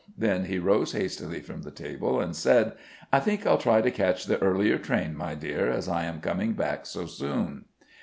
[0.17, 2.73] Then he arose hastily from the table, and said:
[3.13, 6.53] "I think I'll try to catch the earlier train, my dear, as I am coming
[6.53, 7.65] back so soon."